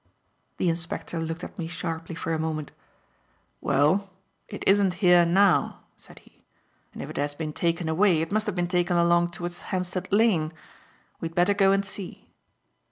[0.57, 2.71] The inspector looked at me sharply for a moment.
[3.61, 4.09] "Well,
[4.47, 6.43] it isn't here now," said he,
[6.91, 10.11] "and if it has been taken away, it must have been taken along towards Hampstead
[10.11, 10.53] Lane.
[11.19, 12.29] We'd better go and see."